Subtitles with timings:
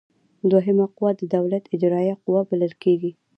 [0.51, 3.11] دوهمه قوه د دولت اجراییه قوه بلل کیږي.